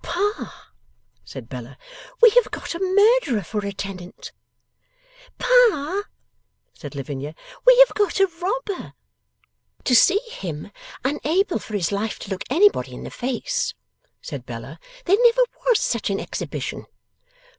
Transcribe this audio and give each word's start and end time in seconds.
'Pa,' 0.03 0.63
said 1.23 1.47
Bella, 1.47 1.77
'we 2.23 2.31
have 2.31 2.49
got 2.49 2.73
a 2.73 2.79
Murderer 2.79 3.43
for 3.43 3.63
a 3.63 3.71
tenant.' 3.71 4.31
'Pa,' 5.37 6.05
said 6.73 6.95
Lavinia, 6.95 7.35
'we 7.67 7.77
have 7.87 7.93
got 7.95 8.19
a 8.19 8.25
Robber.' 8.25 8.93
'To 9.83 9.95
see 9.95 10.17
him 10.25 10.71
unable 11.05 11.59
for 11.59 11.75
his 11.75 11.91
life 11.91 12.17
to 12.17 12.31
look 12.31 12.43
anybody 12.49 12.93
in 12.95 13.03
the 13.03 13.11
face!' 13.11 13.75
said 14.23 14.43
Bella. 14.47 14.79
'There 15.05 15.17
never 15.23 15.43
was 15.67 15.79
such 15.79 16.09
an 16.09 16.19
exhibition. 16.19 16.87